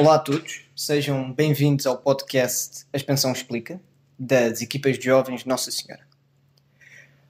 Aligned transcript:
Olá 0.00 0.14
a 0.14 0.18
todos, 0.18 0.62
sejam 0.74 1.30
bem-vindos 1.30 1.86
ao 1.86 1.98
podcast 1.98 2.86
A 2.90 2.96
Expansão 2.96 3.32
Explica, 3.32 3.78
das 4.18 4.62
equipas 4.62 4.98
de 4.98 5.04
jovens 5.04 5.44
Nossa 5.44 5.70
Senhora. 5.70 6.08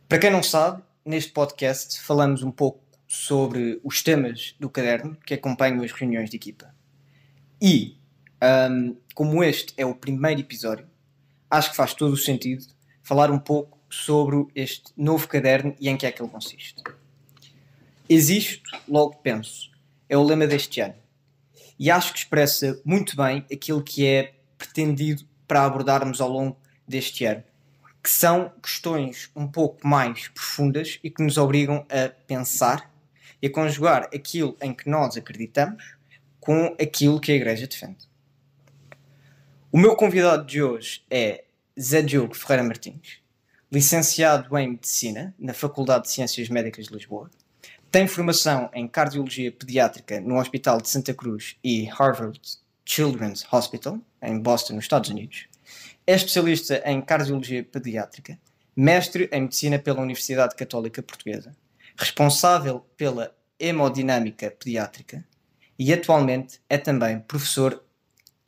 Para 0.09 0.21
quem 0.21 0.31
não 0.31 0.41
sabe, 0.41 0.81
neste 1.05 1.33
podcast 1.33 2.01
falamos 2.01 2.45
um 2.45 2.51
pouco 2.53 2.81
sobre 3.09 3.81
os 3.83 4.05
temas 4.05 4.55
do 4.61 4.71
caderno 4.71 5.17
que 5.27 5.35
acompanham 5.35 5.83
as 5.83 5.91
reuniões 5.91 6.31
de 6.31 6.37
equipa. 6.37 6.73
E, 7.61 7.99
um, 8.71 8.95
como 9.17 9.43
este 9.43 9.75
é 9.77 9.85
o 9.85 9.93
primeiro 9.93 10.41
episódio, 10.41 10.87
acho 11.51 11.71
que 11.71 11.77
faz 11.77 11.93
todo 11.93 12.13
o 12.13 12.17
sentido 12.17 12.65
falar 13.03 13.33
um 13.33 13.39
pouco 13.41 13.81
sobre 13.91 14.47
este 14.55 14.93
novo 14.97 15.27
caderno 15.27 15.75
e 15.81 15.89
em 15.89 15.97
que 15.97 16.07
é 16.07 16.13
que 16.13 16.23
ele 16.23 16.31
consiste. 16.31 16.81
Existe, 18.09 18.63
logo 18.87 19.17
penso, 19.17 19.73
é 20.09 20.17
o 20.17 20.23
lema 20.23 20.47
deste 20.47 20.81
ano. 20.81 21.10
E 21.81 21.91
acho 21.91 22.13
que 22.13 22.19
expressa 22.19 22.79
muito 22.85 23.17
bem 23.17 23.43
aquilo 23.51 23.83
que 23.83 24.07
é 24.07 24.35
pretendido 24.59 25.25
para 25.49 25.65
abordarmos 25.65 26.21
ao 26.21 26.29
longo 26.29 26.61
deste 26.87 27.25
ano, 27.25 27.43
que 28.03 28.11
são 28.11 28.53
questões 28.63 29.31
um 29.35 29.49
pouco 29.49 29.89
mais 29.89 30.29
profundas 30.29 31.01
e 31.03 31.09
que 31.09 31.23
nos 31.23 31.39
obrigam 31.39 31.87
a 31.89 32.11
pensar 32.27 32.93
e 33.41 33.47
a 33.47 33.51
conjugar 33.51 34.11
aquilo 34.15 34.55
em 34.61 34.75
que 34.75 34.91
nós 34.91 35.17
acreditamos 35.17 35.97
com 36.39 36.77
aquilo 36.79 37.19
que 37.19 37.33
a 37.33 37.37
Igreja 37.37 37.67
defende. 37.67 38.07
O 39.73 39.79
meu 39.79 39.97
convidado 39.97 40.45
de 40.45 40.63
hoje 40.63 41.03
é 41.11 41.45
Zé 41.81 42.03
Diogo 42.03 42.37
Ferreira 42.37 42.63
Martins, 42.63 43.23
licenciado 43.73 44.55
em 44.59 44.69
Medicina 44.73 45.35
na 45.39 45.55
Faculdade 45.55 46.03
de 46.03 46.11
Ciências 46.11 46.51
Médicas 46.51 46.89
de 46.89 46.93
Lisboa, 46.93 47.31
tem 47.91 48.07
formação 48.07 48.71
em 48.73 48.87
Cardiologia 48.87 49.51
Pediátrica 49.51 50.21
no 50.21 50.39
Hospital 50.39 50.81
de 50.81 50.89
Santa 50.89 51.13
Cruz 51.13 51.57
e 51.63 51.85
Harvard 51.87 52.41
Children's 52.85 53.45
Hospital, 53.53 53.99
em 54.23 54.39
Boston, 54.39 54.75
nos 54.75 54.85
Estados 54.85 55.11
Unidos. 55.11 55.49
É 56.07 56.15
especialista 56.15 56.81
em 56.85 57.01
Cardiologia 57.01 57.65
Pediátrica, 57.65 58.39
mestre 58.77 59.29
em 59.33 59.43
Medicina 59.43 59.79
pela 59.79 60.01
Universidade 60.01 60.55
Católica 60.55 61.03
Portuguesa, 61.03 61.57
responsável 61.97 62.87
pela 62.97 63.35
Hemodinâmica 63.59 64.51
Pediátrica 64.51 65.25
e 65.79 65.93
atualmente 65.93 66.61
é 66.69 66.79
também 66.79 67.19
professor 67.19 67.83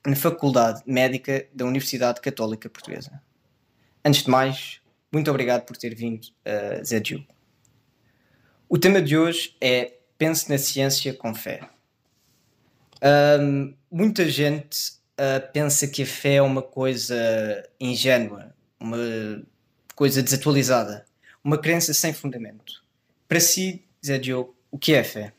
na 0.06 0.14
Faculdade 0.14 0.82
Médica 0.86 1.46
da 1.52 1.64
Universidade 1.64 2.20
Católica 2.20 2.70
Portuguesa. 2.70 3.20
Antes 4.04 4.22
de 4.22 4.30
mais, 4.30 4.80
muito 5.12 5.30
obrigado 5.30 5.64
por 5.64 5.76
ter 5.76 5.94
vindo, 5.94 6.24
uh, 6.24 6.84
Zé 6.84 7.00
Diogo. 7.00 7.26
O 8.75 8.78
tema 8.78 9.03
de 9.03 9.19
hoje 9.19 9.55
é 9.61 9.98
Pense 10.17 10.48
na 10.48 10.56
ciência 10.56 11.12
com 11.12 11.34
fé. 11.34 11.69
Um, 13.39 13.75
muita 13.91 14.27
gente 14.27 14.92
uh, 15.20 15.53
pensa 15.53 15.87
que 15.87 16.05
a 16.05 16.06
fé 16.06 16.37
é 16.37 16.42
uma 16.42 16.62
coisa 16.62 17.15
ingênua, 17.78 18.55
uma 18.81 18.97
coisa 19.95 20.23
desatualizada, 20.23 21.05
uma 21.45 21.59
crença 21.59 21.93
sem 21.93 22.15
fundamento. 22.15 22.83
Para 23.28 23.41
si, 23.41 23.84
Zé 24.03 24.17
Diogo, 24.17 24.56
o 24.70 24.78
que 24.78 24.95
é 24.95 25.00
a 25.00 25.05
fé? 25.05 25.34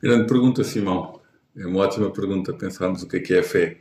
Grande 0.00 0.26
pergunta, 0.26 0.64
Simão. 0.64 1.20
É 1.54 1.66
uma 1.66 1.80
ótima 1.80 2.10
pergunta 2.10 2.54
pensarmos 2.54 3.02
o 3.02 3.06
que 3.06 3.18
é 3.18 3.20
que 3.20 3.34
é 3.34 3.40
a 3.40 3.44
fé. 3.44 3.76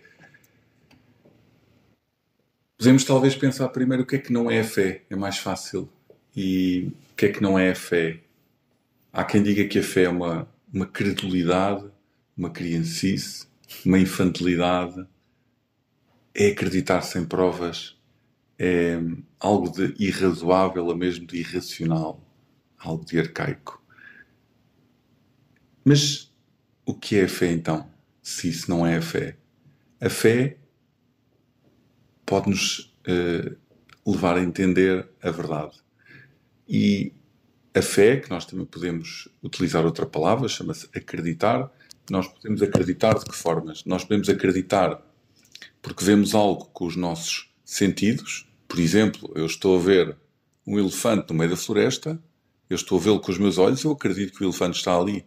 Podemos 2.77 3.05
talvez 3.05 3.37
pensar 3.37 3.69
primeiro 3.69 4.03
o 4.03 4.05
que 4.05 4.17
é 4.17 4.19
que 4.19 4.33
não 4.33 4.51
é 4.51 4.59
a 4.59 4.65
fé, 4.65 5.05
é 5.09 5.15
mais 5.15 5.37
fácil. 5.37 5.89
E 6.39 6.93
o 7.11 7.15
que 7.15 7.25
é 7.25 7.31
que 7.31 7.41
não 7.41 7.57
é 7.57 7.71
a 7.71 7.75
fé? 7.75 8.19
Há 9.11 9.23
quem 9.23 9.41
diga 9.41 9.67
que 9.67 9.79
a 9.79 9.83
fé 9.83 10.03
é 10.03 10.09
uma, 10.09 10.47
uma 10.71 10.85
credulidade, 10.85 11.89
uma 12.37 12.51
criancice, 12.51 13.47
uma 13.83 13.97
infantilidade, 13.97 15.03
é 16.35 16.49
acreditar 16.49 17.01
sem 17.01 17.25
provas, 17.25 17.97
é 18.59 18.99
algo 19.39 19.71
de 19.71 19.95
irrazoável, 19.97 20.91
a 20.91 20.95
mesmo 20.95 21.25
de 21.25 21.37
irracional, 21.37 22.23
algo 22.77 23.03
de 23.03 23.17
arcaico. 23.17 23.83
Mas 25.83 26.31
o 26.85 26.93
que 26.93 27.15
é 27.15 27.23
a 27.23 27.27
fé 27.27 27.51
então, 27.51 27.89
se 28.21 28.47
isso 28.47 28.69
não 28.69 28.85
é 28.85 28.97
a 28.97 29.01
fé? 29.01 29.37
A 29.99 30.07
fé 30.07 30.57
pode-nos 32.23 32.93
uh, 33.07 33.57
levar 34.05 34.37
a 34.37 34.43
entender 34.43 35.09
a 35.19 35.31
verdade. 35.31 35.86
E 36.67 37.13
a 37.73 37.81
fé, 37.81 38.17
que 38.17 38.29
nós 38.29 38.45
também 38.45 38.65
podemos 38.65 39.27
utilizar 39.43 39.85
outra 39.85 40.05
palavra, 40.05 40.47
chama-se 40.47 40.87
acreditar. 40.95 41.71
Nós 42.09 42.27
podemos 42.27 42.61
acreditar 42.61 43.17
de 43.17 43.25
que 43.25 43.35
formas? 43.35 43.83
Nós 43.85 44.03
podemos 44.03 44.29
acreditar 44.29 45.01
porque 45.81 46.03
vemos 46.03 46.35
algo 46.35 46.65
com 46.73 46.85
os 46.85 46.95
nossos 46.95 47.49
sentidos. 47.63 48.47
Por 48.67 48.79
exemplo, 48.79 49.31
eu 49.35 49.45
estou 49.45 49.77
a 49.77 49.81
ver 49.81 50.17
um 50.65 50.77
elefante 50.77 51.31
no 51.31 51.37
meio 51.37 51.51
da 51.51 51.57
floresta, 51.57 52.21
eu 52.69 52.75
estou 52.75 52.99
a 52.99 53.01
vê-lo 53.01 53.19
com 53.21 53.31
os 53.31 53.37
meus 53.37 53.57
olhos, 53.57 53.83
eu 53.83 53.91
acredito 53.91 54.33
que 54.33 54.43
o 54.43 54.47
elefante 54.47 54.77
está 54.77 54.97
ali. 54.97 55.25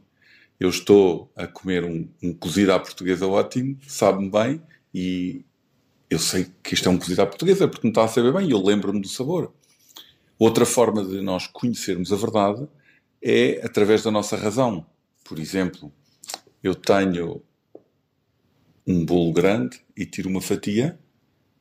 Eu 0.59 0.69
estou 0.69 1.33
a 1.35 1.47
comer 1.47 1.85
um, 1.85 2.07
um 2.23 2.35
cozido 2.35 2.73
à 2.73 2.79
portuguesa 2.79 3.27
ótimo, 3.27 3.79
sabe-me 3.87 4.31
bem, 4.31 4.63
e 4.93 5.43
eu 6.11 6.19
sei 6.19 6.47
que 6.63 6.75
isto 6.75 6.89
é 6.89 6.93
um 6.93 6.99
cozido 6.99 7.23
à 7.23 7.27
portuguesa 7.27 7.67
porque 7.67 7.87
me 7.87 7.91
está 7.91 8.05
a 8.05 8.09
saber 8.09 8.33
bem 8.33 8.49
e 8.49 8.51
eu 8.51 8.63
lembro-me 8.63 9.01
do 9.01 9.09
sabor. 9.09 9.55
Outra 10.41 10.65
forma 10.65 11.05
de 11.05 11.21
nós 11.21 11.47
conhecermos 11.47 12.11
a 12.11 12.17
verdade 12.17 12.67
é 13.23 13.61
através 13.63 14.03
da 14.03 14.11
nossa 14.11 14.39
razão. 14.39 14.87
Por 15.23 15.39
exemplo, 15.39 15.93
eu 16.63 16.75
tenho 16.75 17.43
um 18.87 19.05
bolo 19.05 19.35
grande 19.35 19.83
e 19.95 20.07
tiro 20.07 20.31
uma 20.31 20.41
fatia 20.41 20.99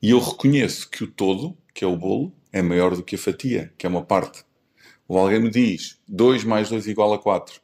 e 0.02 0.12
eu 0.12 0.20
reconheço 0.20 0.90
que 0.90 1.04
o 1.04 1.12
todo, 1.12 1.58
que 1.74 1.84
é 1.84 1.88
o 1.88 1.98
bolo, 1.98 2.34
é 2.54 2.62
maior 2.62 2.96
do 2.96 3.04
que 3.04 3.16
a 3.16 3.20
fatia, 3.20 3.74
que 3.78 3.86
é 3.86 3.90
uma 3.90 4.02
parte. 4.02 4.46
Ou 5.10 5.18
alguém 5.18 5.42
me 5.42 5.50
diz 5.50 6.00
2 6.08 6.46
mais 6.46 6.70
2 6.70 6.88
igual 6.88 7.12
a 7.12 7.20
4. 7.20 7.60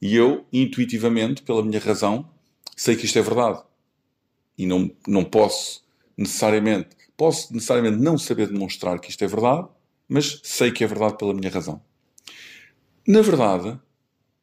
E 0.00 0.14
eu, 0.14 0.46
intuitivamente, 0.52 1.42
pela 1.42 1.64
minha 1.64 1.80
razão, 1.80 2.30
sei 2.76 2.94
que 2.94 3.06
isto 3.06 3.18
é 3.18 3.22
verdade. 3.22 3.60
E 4.56 4.66
não, 4.66 4.88
não 5.04 5.24
posso 5.24 5.84
necessariamente, 6.16 6.90
posso 7.16 7.52
necessariamente 7.52 8.00
não 8.00 8.16
saber 8.16 8.46
demonstrar 8.46 9.00
que 9.00 9.10
isto 9.10 9.24
é 9.24 9.26
verdade, 9.26 9.68
mas 10.08 10.40
sei 10.42 10.70
que 10.70 10.84
é 10.84 10.86
verdade 10.86 11.16
pela 11.18 11.34
minha 11.34 11.50
razão. 11.50 11.82
Na 13.06 13.20
verdade, 13.20 13.78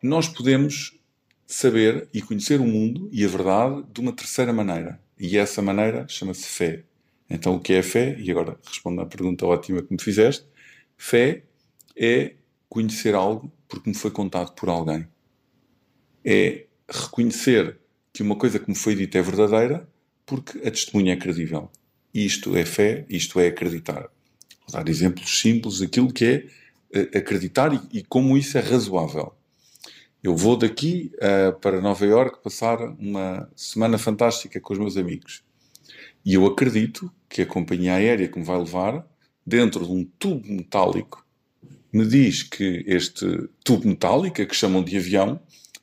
nós 0.01 0.27
podemos 0.27 0.99
saber 1.45 2.07
e 2.13 2.21
conhecer 2.21 2.61
o 2.61 2.65
mundo 2.65 3.09
e 3.11 3.25
a 3.25 3.27
verdade 3.27 3.83
de 3.91 3.99
uma 3.99 4.13
terceira 4.13 4.53
maneira. 4.53 5.01
E 5.19 5.37
essa 5.37 5.61
maneira 5.61 6.07
chama-se 6.07 6.45
fé. 6.45 6.83
Então, 7.29 7.55
o 7.55 7.59
que 7.59 7.73
é 7.73 7.83
fé? 7.83 8.17
E 8.19 8.31
agora 8.31 8.57
respondo 8.63 9.01
à 9.01 9.05
pergunta 9.05 9.45
ótima 9.45 9.81
que 9.81 9.91
me 9.91 10.01
fizeste. 10.01 10.45
Fé 10.97 11.43
é 11.95 12.35
conhecer 12.69 13.15
algo 13.15 13.51
porque 13.67 13.89
me 13.89 13.95
foi 13.95 14.11
contado 14.11 14.53
por 14.53 14.69
alguém. 14.69 15.07
É 16.23 16.65
reconhecer 16.89 17.79
que 18.13 18.23
uma 18.23 18.35
coisa 18.35 18.59
que 18.59 18.69
me 18.69 18.75
foi 18.75 18.95
dita 18.95 19.17
é 19.17 19.21
verdadeira 19.21 19.87
porque 20.25 20.57
a 20.59 20.71
testemunha 20.71 21.13
é 21.13 21.17
credível. 21.17 21.69
Isto 22.13 22.55
é 22.55 22.65
fé, 22.65 23.05
isto 23.09 23.39
é 23.39 23.47
acreditar. 23.47 24.09
Dar 24.71 24.87
exemplos 24.87 25.39
simples 25.39 25.79
daquilo 25.79 26.11
que 26.11 26.25
é 26.25 26.47
eh, 26.93 27.17
acreditar 27.17 27.73
e, 27.73 27.99
e 27.99 28.03
como 28.03 28.37
isso 28.37 28.57
é 28.57 28.61
razoável. 28.61 29.33
Eu 30.23 30.35
vou 30.35 30.55
daqui 30.55 31.11
uh, 31.15 31.59
para 31.59 31.81
Nova 31.81 32.05
Iorque 32.05 32.43
passar 32.43 32.79
uma 32.99 33.49
semana 33.55 33.97
fantástica 33.97 34.61
com 34.61 34.73
os 34.73 34.79
meus 34.79 34.95
amigos. 34.95 35.43
E 36.23 36.35
eu 36.35 36.45
acredito 36.45 37.11
que 37.27 37.41
a 37.41 37.45
companhia 37.45 37.95
aérea 37.95 38.27
que 38.27 38.37
me 38.37 38.45
vai 38.45 38.59
levar, 38.59 39.03
dentro 39.43 39.83
de 39.83 39.91
um 39.91 40.05
tubo 40.19 40.47
metálico, 40.47 41.25
me 41.91 42.05
diz 42.05 42.43
que 42.43 42.83
este 42.85 43.49
tubo 43.63 43.87
metálico, 43.87 44.45
que 44.45 44.55
chamam 44.55 44.83
de 44.83 44.95
avião, 44.95 45.39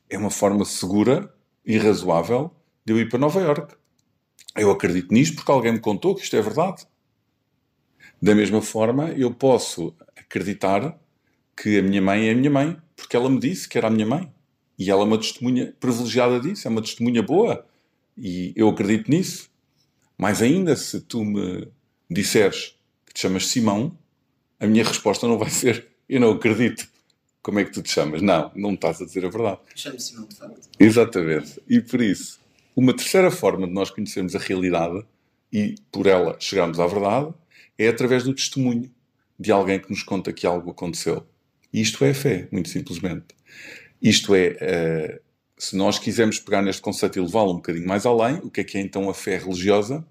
é 0.09 0.17
uma 0.17 0.31
forma 0.31 0.65
segura 0.65 1.35
e 1.67 1.77
razoável 1.77 2.53
de 2.85 2.93
eu 2.93 2.99
ir 2.99 3.09
para 3.09 3.19
Nova 3.19 3.41
Iorque. 3.41 3.75
Eu 4.57 4.71
acredito 4.71 5.13
nisto 5.13 5.35
porque 5.35 5.51
alguém 5.51 5.73
me 5.73 5.81
contou 5.81 6.15
que 6.15 6.23
isto 6.23 6.37
é 6.37 6.41
verdade. 6.41 6.87
Da 8.21 8.35
mesma 8.35 8.61
forma, 8.61 9.11
eu 9.11 9.33
posso 9.33 9.95
acreditar 10.17 10.99
que 11.57 11.79
a 11.79 11.83
minha 11.83 12.03
mãe 12.03 12.29
é 12.29 12.33
a 12.33 12.35
minha 12.35 12.51
mãe 12.51 12.77
porque 12.97 13.17
ela 13.17 13.31
me 13.31 13.39
disse 13.39 13.69
que 13.69 13.79
era 13.79 13.87
a 13.87 13.91
minha 13.91 14.07
mãe. 14.07 14.31
E 14.79 14.91
ela 14.91 15.03
é 15.03 15.05
uma 15.05 15.19
testemunha 15.19 15.75
privilegiada 15.81 16.39
disso, 16.41 16.69
é 16.69 16.71
uma 16.71 16.83
testemunha 16.83 17.23
boa. 17.23 17.65
E 18.17 18.53
eu 18.57 18.69
acredito 18.69 19.11
nisso. 19.11 19.51
Mais 20.17 20.43
ainda, 20.43 20.75
se 20.77 21.01
tu 21.01 21.25
me 21.25 21.69
disseres 22.11 22.77
que 23.07 23.15
te 23.15 23.21
chamas 23.21 23.47
Simão, 23.47 23.97
a 24.59 24.67
minha 24.67 24.85
resposta 24.85 25.27
não 25.27 25.39
vai 25.39 25.51
ser 25.51 25.89
eu 26.09 26.21
não 26.21 26.33
acredito. 26.33 26.89
Como 27.43 27.59
é 27.61 27.65
que 27.65 27.71
tu 27.71 27.83
te 27.83 27.91
chamas? 27.91 28.23
Não, 28.23 28.51
não 28.55 28.71
me 28.71 28.75
estás 28.77 29.01
a 29.01 29.05
dizer 29.05 29.25
a 29.25 29.29
verdade. 29.29 29.59
Chamo-me 29.75 30.01
Simão, 30.01 30.27
de 30.27 30.37
facto. 30.37 30.69
Exatamente. 30.79 31.61
E 31.69 31.81
por 31.81 32.01
isso, 32.01 32.41
uma 32.75 32.95
terceira 32.95 33.31
forma 33.31 33.67
de 33.67 33.73
nós 33.73 33.91
conhecermos 33.91 34.35
a 34.35 34.39
realidade 34.39 35.05
e 35.53 35.75
por 35.93 36.07
ela 36.07 36.37
chegarmos 36.41 36.81
à 36.81 36.87
verdade 36.87 37.33
é 37.79 37.89
através 37.89 38.25
do 38.25 38.35
testemunho 38.35 38.91
de 39.39 39.53
alguém 39.53 39.79
que 39.79 39.91
nos 39.91 40.03
conta 40.03 40.33
que 40.33 40.47
algo 40.47 40.71
aconteceu. 40.71 41.25
Isto 41.73 42.05
é 42.05 42.13
fé, 42.13 42.49
muito 42.51 42.69
simplesmente. 42.69 43.27
Isto 44.03 44.35
é 44.35 44.49
uh, 44.51 45.29
se 45.59 45.77
nós 45.77 45.99
quisermos 45.99 46.39
pegar 46.39 46.63
neste 46.63 46.81
conceito 46.81 47.19
e 47.19 47.23
levá-lo 47.23 47.53
um 47.53 47.57
bocadinho 47.57 47.87
mais 47.87 48.07
além, 48.07 48.37
o 48.37 48.51
que 48.51 48.61
é 48.61 48.65
que 48.65 48.79
é 48.79 48.81
então 48.81 49.11
a 49.11 49.15
fé 49.15 49.37
religiosa? 49.37 50.07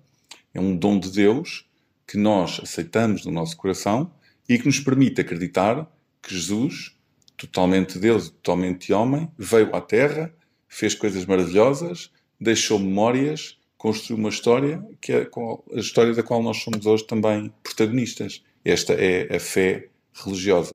É 0.53 0.59
um 0.59 0.75
dom 0.75 0.99
de 0.99 1.09
Deus 1.09 1.65
que 2.05 2.17
nós 2.17 2.59
aceitamos 2.61 3.25
no 3.25 3.31
nosso 3.31 3.55
coração 3.55 4.11
e 4.47 4.59
que 4.59 4.65
nos 4.65 4.79
permite 4.79 5.21
acreditar 5.21 5.89
que 6.21 6.33
Jesus, 6.33 6.95
totalmente 7.37 7.97
Deus 7.97 8.27
e 8.27 8.31
totalmente 8.31 8.91
homem, 8.91 9.29
veio 9.37 9.73
à 9.75 9.81
Terra, 9.81 10.33
fez 10.67 10.93
coisas 10.93 11.25
maravilhosas, 11.25 12.11
deixou 12.39 12.77
memórias, 12.77 13.57
construiu 13.77 14.17
uma 14.17 14.29
história 14.29 14.83
que 14.99 15.11
é 15.13 15.29
a 15.73 15.79
história 15.79 16.13
da 16.13 16.23
qual 16.23 16.41
nós 16.41 16.57
somos 16.57 16.85
hoje 16.85 17.05
também 17.05 17.53
protagonistas. 17.63 18.43
Esta 18.65 18.93
é 18.93 19.35
a 19.35 19.39
fé 19.39 19.89
religiosa. 20.13 20.71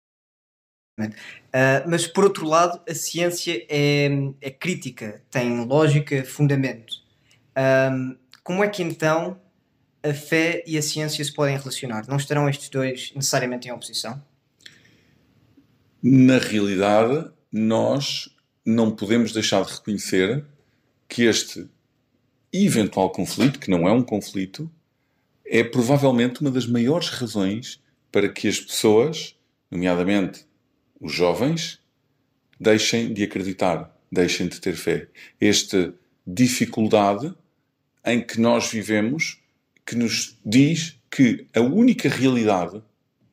Uh, 1.01 1.89
mas 1.89 2.07
por 2.07 2.25
outro 2.25 2.47
lado, 2.47 2.81
a 2.89 2.95
ciência 2.95 3.65
é, 3.69 4.09
é 4.41 4.51
crítica, 4.51 5.23
tem 5.31 5.65
lógica, 5.65 6.25
fundamento. 6.25 7.03
Um, 7.57 8.17
como 8.43 8.63
é 8.63 8.69
que 8.69 8.83
então 8.83 9.41
a 10.03 10.13
fé 10.13 10.63
e 10.67 10.77
a 10.77 10.83
ciência 10.83 11.25
se 11.25 11.33
podem 11.33 11.57
relacionar? 11.57 12.07
Não 12.09 12.17
estarão 12.17 12.49
estes 12.49 12.69
dois 12.69 13.13
necessariamente 13.15 13.69
em 13.69 13.73
oposição? 13.73 14.23
Na 16.03 16.39
realidade, 16.39 17.31
nós 17.51 18.29
não 18.65 18.91
podemos 18.91 19.33
deixar 19.33 19.65
de 19.65 19.73
reconhecer 19.73 20.45
que 21.09 21.25
este 21.25 21.69
eventual 22.53 23.11
conflito, 23.11 23.59
que 23.59 23.71
não 23.71 23.89
é 23.89 23.93
um 23.93 24.03
conflito, 24.03 24.71
é 25.45 25.65
provavelmente 25.65 26.41
uma 26.41 26.51
das 26.51 26.67
maiores 26.67 27.09
razões 27.09 27.81
para 28.11 28.29
que 28.29 28.49
as 28.49 28.61
pessoas, 28.61 29.37
nomeadamente 29.71 30.47
os 31.01 31.13
jovens, 31.13 31.81
deixem 32.61 33.13
de 33.13 33.25
acreditar, 33.25 33.95
deixem 34.11 34.49
de 34.49 34.61
ter 34.61 34.75
fé. 34.75 35.09
Esta 35.41 35.95
dificuldade 36.27 37.35
em 38.05 38.21
que 38.21 38.41
nós 38.41 38.71
vivemos, 38.71 39.41
que 39.85 39.97
nos 39.97 40.39
diz 40.45 40.99
que 41.11 41.47
a 41.55 41.61
única 41.61 42.09
realidade 42.09 42.83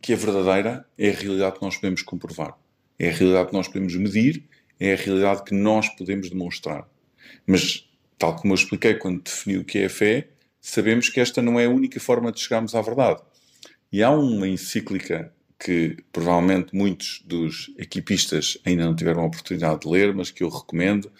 que 0.01 0.13
é 0.13 0.15
verdadeira 0.15 0.85
é 0.97 1.09
a 1.09 1.13
realidade 1.13 1.57
que 1.57 1.61
nós 1.61 1.75
podemos 1.75 2.01
comprovar. 2.01 2.57
É 2.97 3.09
a 3.09 3.13
realidade 3.13 3.49
que 3.49 3.53
nós 3.53 3.67
podemos 3.67 3.95
medir, 3.95 4.43
é 4.79 4.93
a 4.93 4.95
realidade 4.95 5.43
que 5.43 5.53
nós 5.53 5.89
podemos 5.89 6.29
demonstrar. 6.29 6.87
Mas, 7.45 7.88
tal 8.19 8.35
como 8.35 8.53
eu 8.53 8.55
expliquei 8.55 8.93
quando 8.95 9.23
defini 9.23 9.57
o 9.57 9.63
que 9.63 9.79
é 9.79 9.85
a 9.85 9.89
fé, 9.89 10.27
sabemos 10.61 11.09
que 11.09 11.21
esta 11.21 11.41
não 11.41 11.59
é 11.59 11.65
a 11.65 11.69
única 11.69 11.99
forma 11.99 12.31
de 12.31 12.41
chegarmos 12.41 12.75
à 12.75 12.81
verdade. 12.81 13.21
E 13.91 14.03
há 14.03 14.11
uma 14.11 14.47
encíclica 14.47 15.33
que 15.57 15.97
provavelmente 16.11 16.75
muitos 16.75 17.21
dos 17.25 17.71
equipistas 17.77 18.57
ainda 18.65 18.85
não 18.85 18.95
tiveram 18.95 19.21
a 19.21 19.25
oportunidade 19.25 19.81
de 19.81 19.87
ler, 19.87 20.13
mas 20.13 20.29
que 20.29 20.43
eu 20.43 20.49
recomendo. 20.49 21.11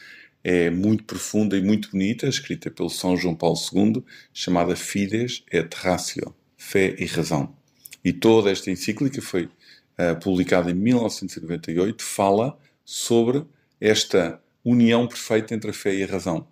É 0.42 0.70
muito 0.70 1.04
profunda 1.04 1.58
e 1.58 1.62
muito 1.62 1.92
bonita, 1.92 2.28
escrita 2.28 2.72
pelo 2.72 2.90
São 2.90 3.18
João 3.18 3.36
Paulo 3.36 3.58
II, 3.74 4.04
chamada 4.34 4.76
Fides 4.76 5.44
et 5.52 5.74
Ratio, 5.76 6.34
Fé 6.58 6.96
e 6.98 7.06
Razão. 7.06 7.54
E 8.06 8.14
toda 8.14 8.50
esta 8.50 8.72
encíclica 8.72 9.22
foi 9.22 9.46
uh, 9.46 10.18
publicada 10.22 10.72
em 10.72 10.74
1998, 10.74 12.02
fala 12.02 12.58
sobre 12.86 13.44
esta 13.82 14.42
união 14.64 15.08
perfeita 15.08 15.54
entre 15.54 15.72
a 15.72 15.74
fé 15.74 15.94
e 15.94 16.04
a 16.04 16.08
razão. 16.08 16.48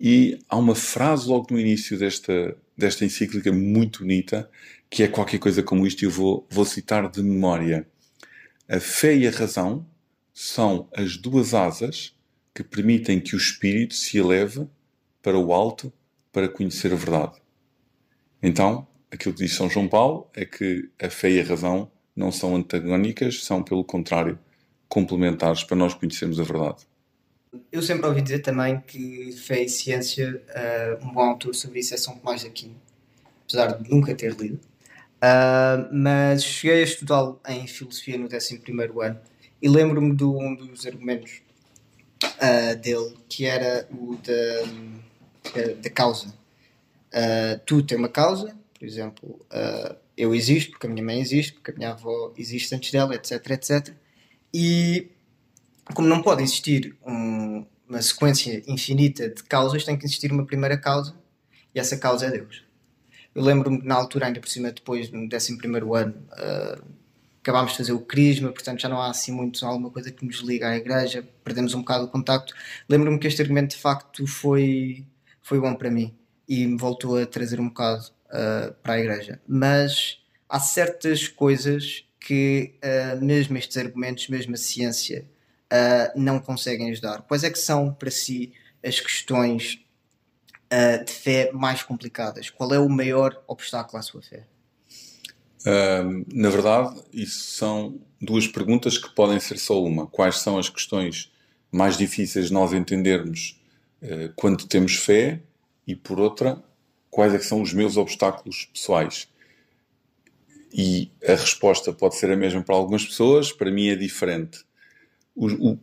E 0.00 0.38
há 0.48 0.56
uma 0.56 0.74
frase 0.74 1.28
logo 1.28 1.48
no 1.50 1.60
início 1.60 1.98
desta, 1.98 2.56
desta 2.76 3.04
encíclica 3.04 3.52
muito 3.52 4.00
bonita, 4.00 4.50
que 4.88 5.02
é 5.02 5.08
qualquer 5.08 5.38
coisa 5.38 5.62
como 5.62 5.86
isto, 5.86 6.02
e 6.02 6.06
eu 6.06 6.10
vou, 6.10 6.46
vou 6.50 6.64
citar 6.64 7.10
de 7.10 7.22
memória. 7.22 7.86
A 8.68 8.80
fé 8.80 9.14
e 9.14 9.26
a 9.26 9.30
razão 9.30 9.86
são 10.32 10.88
as 10.94 11.16
duas 11.16 11.52
asas 11.54 12.16
que 12.54 12.64
permitem 12.64 13.20
que 13.20 13.34
o 13.34 13.38
espírito 13.38 13.94
se 13.94 14.18
eleve 14.18 14.66
para 15.22 15.38
o 15.38 15.52
alto 15.52 15.92
para 16.32 16.48
conhecer 16.48 16.92
a 16.92 16.96
verdade. 16.96 17.40
Então, 18.42 18.86
aquilo 19.10 19.34
que 19.34 19.42
diz 19.42 19.54
São 19.54 19.68
João 19.68 19.88
Paulo 19.88 20.30
é 20.34 20.44
que 20.44 20.88
a 21.00 21.10
fé 21.10 21.30
e 21.30 21.40
a 21.40 21.44
razão 21.44 21.90
não 22.16 22.32
são 22.32 22.56
antagónicas, 22.56 23.44
são, 23.44 23.62
pelo 23.62 23.84
contrário, 23.84 24.38
complementares 24.88 25.62
para 25.62 25.76
nós 25.76 25.94
conhecermos 25.94 26.40
a 26.40 26.44
verdade. 26.44 26.86
Eu 27.72 27.82
sempre 27.82 28.06
ouvi 28.06 28.22
dizer 28.22 28.40
também 28.40 28.80
que 28.80 29.32
fé 29.32 29.64
e 29.64 29.68
ciência, 29.68 30.40
uh, 30.50 31.04
um 31.04 31.12
bom 31.12 31.30
autor 31.30 31.52
sobre 31.52 31.80
isso 31.80 31.92
é 31.92 31.96
São 31.96 32.16
Tomás 32.16 32.42
de 32.42 32.46
Aquino, 32.46 32.76
apesar 33.42 33.72
de 33.72 33.90
nunca 33.90 34.14
ter 34.14 34.36
lido. 34.36 34.60
Uh, 35.16 35.88
mas 35.92 36.44
cheguei 36.44 36.80
a 36.80 36.84
estudá-lo 36.84 37.40
em 37.48 37.66
filosofia 37.66 38.16
no 38.16 38.26
11 38.26 38.62
ano 39.02 39.20
e 39.60 39.68
lembro-me 39.68 40.14
de 40.14 40.22
um 40.22 40.54
dos 40.54 40.86
argumentos 40.86 41.42
uh, 42.24 42.76
dele 42.76 43.16
que 43.28 43.44
era 43.44 43.88
o 43.90 44.16
da, 44.16 45.72
da 45.82 45.90
causa. 45.90 46.32
Tu 47.66 47.82
tem 47.82 47.98
uma 47.98 48.08
causa, 48.08 48.56
por 48.78 48.86
exemplo, 48.86 49.44
eu 50.16 50.32
existo 50.32 50.70
porque 50.70 50.86
a 50.86 50.90
minha 50.90 51.04
mãe 51.04 51.20
existe, 51.20 51.54
porque 51.54 51.72
a 51.72 51.74
minha 51.74 51.90
avó 51.90 52.32
existe 52.36 52.72
antes 52.72 52.92
dela, 52.92 53.16
etc, 53.16 53.50
etc. 53.50 53.92
E 54.54 55.10
como 55.94 56.08
não 56.08 56.22
pode 56.22 56.42
existir 56.42 56.96
um, 57.06 57.64
uma 57.88 58.00
sequência 58.02 58.62
infinita 58.66 59.28
de 59.28 59.42
causas, 59.42 59.84
tem 59.84 59.96
que 59.96 60.04
existir 60.04 60.32
uma 60.32 60.46
primeira 60.46 60.76
causa 60.76 61.14
e 61.74 61.80
essa 61.80 61.96
causa 61.96 62.26
é 62.26 62.30
Deus. 62.30 62.64
Eu 63.34 63.42
lembro-me 63.42 63.82
na 63.84 63.94
altura, 63.94 64.26
ainda 64.26 64.40
por 64.40 64.48
cima, 64.48 64.72
depois, 64.72 65.10
no 65.10 65.28
11 65.32 65.58
ano, 65.94 66.14
uh, 66.32 66.84
acabámos 67.40 67.72
de 67.72 67.78
fazer 67.78 67.92
o 67.92 68.00
crisma, 68.00 68.50
portanto 68.50 68.80
já 68.80 68.88
não 68.88 69.00
há 69.00 69.10
assim 69.10 69.32
muito 69.32 69.64
alguma 69.64 69.90
coisa 69.90 70.10
que 70.10 70.24
nos 70.24 70.40
liga 70.40 70.68
à 70.68 70.76
igreja, 70.76 71.26
perdemos 71.44 71.74
um 71.74 71.80
bocado 71.80 72.04
o 72.04 72.08
contacto. 72.08 72.54
Lembro-me 72.88 73.18
que 73.18 73.26
este 73.26 73.40
argumento 73.40 73.76
de 73.76 73.80
facto 73.80 74.26
foi, 74.26 75.04
foi 75.40 75.60
bom 75.60 75.74
para 75.74 75.90
mim 75.90 76.14
e 76.48 76.66
me 76.66 76.76
voltou 76.76 77.16
a 77.16 77.26
trazer 77.26 77.60
um 77.60 77.68
bocado 77.68 78.04
uh, 78.26 78.72
para 78.82 78.94
a 78.94 78.98
igreja. 78.98 79.40
Mas 79.46 80.18
há 80.48 80.58
certas 80.58 81.28
coisas 81.28 82.04
que, 82.18 82.74
uh, 82.84 83.24
mesmo 83.24 83.56
estes 83.56 83.76
argumentos, 83.76 84.28
mesmo 84.28 84.54
a 84.54 84.58
ciência, 84.58 85.24
não 86.16 86.40
conseguem 86.40 86.90
ajudar. 86.90 87.22
Quais 87.22 87.44
é 87.44 87.50
que 87.50 87.58
são 87.58 87.92
para 87.92 88.10
si 88.10 88.52
as 88.84 88.98
questões 89.00 89.84
uh, 90.72 91.04
de 91.04 91.12
fé 91.12 91.50
mais 91.52 91.82
complicadas? 91.82 92.50
Qual 92.50 92.72
é 92.72 92.78
o 92.78 92.88
maior 92.88 93.42
obstáculo 93.46 93.98
à 93.98 94.02
sua 94.02 94.22
fé? 94.22 94.46
Uh, 95.62 96.24
na 96.32 96.48
verdade, 96.48 97.02
isso 97.12 97.56
são 97.56 98.00
duas 98.20 98.46
perguntas 98.46 98.96
que 98.96 99.14
podem 99.14 99.38
ser 99.38 99.58
só 99.58 99.82
uma. 99.82 100.06
Quais 100.06 100.38
são 100.38 100.58
as 100.58 100.68
questões 100.68 101.30
mais 101.70 101.96
difíceis 101.96 102.46
de 102.46 102.52
nós 102.52 102.72
entendermos 102.72 103.60
uh, 104.02 104.32
quando 104.36 104.66
temos 104.66 104.96
fé? 104.96 105.40
E 105.86 105.94
por 105.94 106.20
outra, 106.20 106.62
quais 107.10 107.34
é 107.34 107.38
são 107.40 107.60
os 107.60 107.72
meus 107.72 107.96
obstáculos 107.96 108.66
pessoais? 108.72 109.28
E 110.72 111.10
a 111.26 111.32
resposta 111.32 111.92
pode 111.92 112.14
ser 112.16 112.30
a 112.30 112.36
mesma 112.36 112.62
para 112.62 112.76
algumas 112.76 113.04
pessoas, 113.04 113.52
para 113.52 113.72
mim 113.72 113.88
é 113.88 113.96
diferente. 113.96 114.64
O, 115.34 115.72
o, 115.72 115.78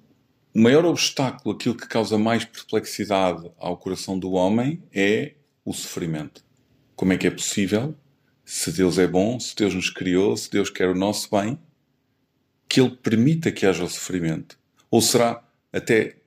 maior 0.53 0.85
obstáculo, 0.85 1.55
aquilo 1.55 1.75
que 1.75 1.87
causa 1.87 2.17
mais 2.17 2.43
perplexidade 2.43 3.49
ao 3.57 3.77
coração 3.77 4.17
do 4.17 4.31
homem, 4.31 4.81
é 4.93 5.33
o 5.63 5.73
sofrimento. 5.73 6.43
Como 6.95 7.13
é 7.13 7.17
que 7.17 7.27
é 7.27 7.31
possível, 7.31 7.95
se 8.43 8.71
Deus 8.71 8.97
é 8.97 9.07
bom, 9.07 9.39
se 9.39 9.55
Deus 9.55 9.75
nos 9.75 9.89
criou, 9.89 10.35
se 10.35 10.49
Deus 10.49 10.69
quer 10.69 10.89
o 10.89 10.95
nosso 10.95 11.29
bem, 11.29 11.59
que 12.67 12.81
Ele 12.81 12.89
permita 12.89 13.51
que 13.51 13.65
haja 13.65 13.83
o 13.83 13.89
sofrimento? 13.89 14.57
Ou 14.89 15.01
será 15.01 15.43
até 15.71 16.17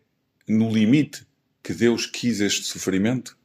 no 0.46 0.70
limite 0.70 1.26
que 1.62 1.74
Deus 1.74 2.06
quis 2.06 2.40
este 2.40 2.66
sofrimento? 2.66 3.36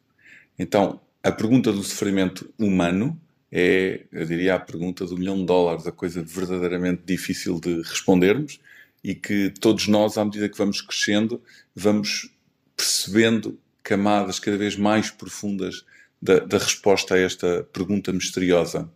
Então, 0.57 1.01
a 1.23 1.31
pergunta 1.31 1.71
do 1.71 1.83
sofrimento 1.83 2.53
humano 2.59 3.19
é, 3.57 4.01
eu 4.11 4.25
diria, 4.25 4.55
a 4.55 4.59
pergunta 4.59 5.05
do 5.05 5.17
milhão 5.17 5.37
de 5.37 5.45
dólares, 5.45 5.87
a 5.87 5.91
coisa 5.91 6.21
verdadeiramente 6.21 7.03
difícil 7.05 7.57
de 7.57 7.81
respondermos 7.83 8.59
e 9.05 9.13
que 9.13 9.51
todos 9.59 9.87
nós, 9.87 10.17
à 10.17 10.25
medida 10.25 10.49
que 10.49 10.57
vamos 10.57 10.81
crescendo, 10.81 11.39
vamos 11.75 12.31
percebendo 12.75 13.59
camadas 13.83 14.39
cada 14.39 14.57
vez 14.57 14.75
mais 14.75 15.11
profundas 15.11 15.85
da, 16.19 16.39
da 16.39 16.57
resposta 16.57 17.13
a 17.13 17.19
esta 17.19 17.63
pergunta 17.71 18.11
misteriosa. 18.11 18.91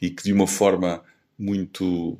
E 0.00 0.10
que 0.10 0.24
de 0.24 0.32
uma 0.32 0.48
forma 0.48 1.04
muito 1.38 2.18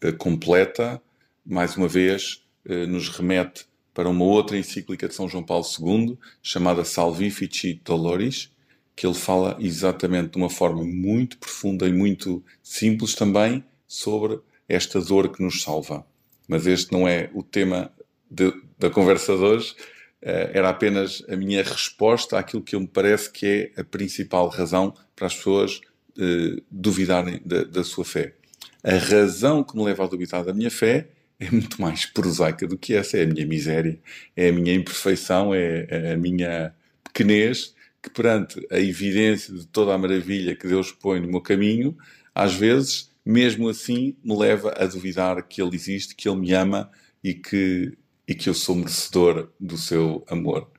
uh, 0.00 0.16
completa, 0.16 1.02
mais 1.44 1.76
uma 1.76 1.88
vez, 1.88 2.44
uh, 2.64 2.86
nos 2.86 3.08
remete 3.08 3.66
para 3.92 4.08
uma 4.08 4.24
outra 4.24 4.56
encíclica 4.56 5.08
de 5.08 5.14
São 5.16 5.28
João 5.28 5.42
Paulo 5.42 5.66
II, 5.80 6.16
chamada 6.40 6.84
Salvifici 6.84 7.80
Doloris, 7.84 8.48
que 8.94 9.04
ele 9.04 9.16
fala 9.16 9.56
exatamente 9.58 10.30
de 10.30 10.36
uma 10.36 10.48
forma 10.48 10.84
muito 10.84 11.36
profunda 11.38 11.88
e 11.88 11.92
muito 11.92 12.44
simples 12.62 13.16
também 13.16 13.64
sobre 13.88 14.38
esta 14.68 15.00
dor 15.00 15.32
que 15.32 15.42
nos 15.42 15.62
salva 15.62 16.06
mas 16.46 16.66
este 16.66 16.92
não 16.92 17.06
é 17.06 17.30
o 17.34 17.42
tema 17.42 17.92
de, 18.30 18.52
da 18.78 18.90
conversa 18.90 19.36
de 19.36 19.42
hoje. 19.42 19.74
Uh, 20.22 20.50
era 20.52 20.70
apenas 20.70 21.22
a 21.28 21.36
minha 21.36 21.62
resposta 21.62 22.38
àquilo 22.38 22.62
que 22.62 22.74
eu 22.74 22.80
me 22.80 22.86
parece 22.86 23.30
que 23.30 23.72
é 23.76 23.80
a 23.80 23.84
principal 23.84 24.48
razão 24.48 24.94
para 25.14 25.26
as 25.26 25.34
pessoas 25.34 25.80
uh, 26.18 26.62
duvidarem 26.70 27.40
da, 27.44 27.64
da, 27.64 27.84
sua 27.84 28.04
fé. 28.04 28.34
A 28.82 28.96
razão 28.96 29.62
que 29.62 29.76
me 29.76 29.84
leva 29.84 30.04
a 30.04 30.08
duvidar 30.08 30.44
da 30.44 30.54
minha 30.54 30.70
fé 30.70 31.08
é 31.38 31.50
muito 31.50 31.80
mais 31.80 32.06
prosaica 32.06 32.66
do 32.66 32.78
que 32.78 32.94
essa. 32.94 33.18
É 33.18 33.24
a 33.24 33.26
minha 33.26 33.46
miséria, 33.46 33.98
é 34.34 34.48
a 34.48 34.52
minha 34.52 34.74
imperfeição, 34.74 35.54
é 35.54 36.12
a 36.12 36.16
minha 36.16 36.74
pequenez 37.04 37.74
que 38.06 38.10
perante 38.10 38.64
a 38.70 38.78
evidência 38.78 39.52
de 39.52 39.66
toda 39.66 39.92
a 39.92 39.98
maravilha 39.98 40.54
que 40.54 40.68
Deus 40.68 40.92
põe 40.92 41.18
no 41.18 41.28
meu 41.28 41.40
caminho, 41.40 41.96
às 42.32 42.54
vezes, 42.54 43.10
mesmo 43.26 43.68
assim, 43.68 44.16
me 44.22 44.38
leva 44.38 44.72
a 44.78 44.86
duvidar 44.86 45.42
que 45.42 45.60
Ele 45.60 45.74
existe, 45.74 46.14
que 46.14 46.28
Ele 46.28 46.38
me 46.38 46.52
ama 46.52 46.88
e 47.24 47.34
que, 47.34 47.98
e 48.28 48.36
que 48.36 48.48
eu 48.48 48.54
sou 48.54 48.76
merecedor 48.76 49.50
do 49.58 49.76
seu 49.76 50.24
amor. 50.28 50.70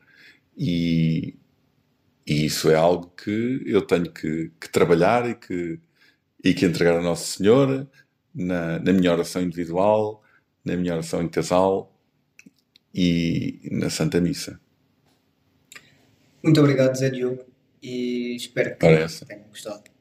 E, 0.58 1.36
e 2.25 2.46
isso 2.46 2.70
é 2.70 2.75
algo 2.75 3.12
que 3.22 3.62
eu 3.66 3.82
tenho 3.82 4.10
que, 4.10 4.50
que 4.62 4.70
trabalhar 4.70 5.30
e 5.30 5.36
que, 5.36 5.77
e 6.42 6.54
que 6.54 6.66
entregar 6.66 6.98
a 6.98 7.01
Nossa 7.01 7.38
Senhora 7.38 7.86
na, 8.34 8.80
na 8.80 8.94
minha 8.94 9.12
oração 9.12 9.42
individual, 9.42 10.24
na 10.63 10.77
minha 10.77 10.94
oração 10.94 11.22
em 11.22 11.27
casal 11.27 11.94
e 12.96 13.60
na 13.70 13.89
Santa 13.89 14.22
Missa. 14.22 14.58
Muito 16.42 16.62
obrigado, 16.62 16.96
Zé 16.96 17.10
Diogo, 17.10 17.44
e 17.84 18.38
espero 18.38 18.77
que 18.77 19.25
tenham 19.25 19.50
gostado. 19.50 19.97